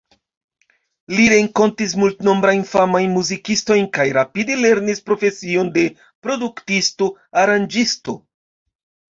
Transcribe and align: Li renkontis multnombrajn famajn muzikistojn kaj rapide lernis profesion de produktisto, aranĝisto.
Li 1.17 1.25
renkontis 1.33 1.91
multnombrajn 2.03 2.63
famajn 2.71 3.13
muzikistojn 3.17 3.85
kaj 3.99 4.07
rapide 4.19 4.57
lernis 4.65 5.05
profesion 5.11 5.71
de 5.79 5.85
produktisto, 6.29 7.13
aranĝisto. 7.45 8.19